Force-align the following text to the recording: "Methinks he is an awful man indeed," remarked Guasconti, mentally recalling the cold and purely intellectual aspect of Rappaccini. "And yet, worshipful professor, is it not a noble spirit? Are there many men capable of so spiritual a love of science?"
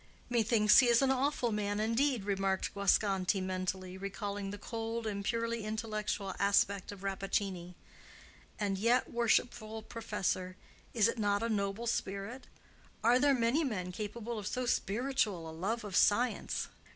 "Methinks 0.31 0.79
he 0.79 0.87
is 0.89 1.03
an 1.03 1.11
awful 1.11 1.51
man 1.51 1.79
indeed," 1.79 2.23
remarked 2.23 2.73
Guasconti, 2.73 3.39
mentally 3.39 3.99
recalling 3.99 4.49
the 4.49 4.57
cold 4.57 5.05
and 5.05 5.23
purely 5.23 5.63
intellectual 5.63 6.33
aspect 6.39 6.91
of 6.91 7.03
Rappaccini. 7.03 7.75
"And 8.59 8.79
yet, 8.79 9.11
worshipful 9.11 9.83
professor, 9.83 10.57
is 10.95 11.07
it 11.07 11.19
not 11.19 11.43
a 11.43 11.49
noble 11.49 11.85
spirit? 11.85 12.47
Are 13.03 13.19
there 13.19 13.35
many 13.35 13.63
men 13.63 13.91
capable 13.91 14.39
of 14.39 14.47
so 14.47 14.65
spiritual 14.65 15.47
a 15.47 15.53
love 15.53 15.83
of 15.83 15.95
science?" 15.95 16.69